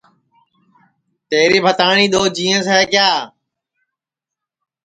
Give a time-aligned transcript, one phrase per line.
[1.29, 3.09] تیری بھتاٹؔی دؔو جینٚیس ہے کیا